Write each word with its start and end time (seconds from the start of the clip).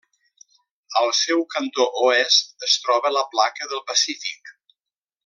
Al 1.01 1.11
seu 1.17 1.43
cantó 1.51 1.85
oest 2.07 2.67
es 2.71 2.79
troba 2.87 3.13
la 3.19 3.25
placa 3.37 3.69
del 3.75 3.85
Pacífic. 3.93 4.55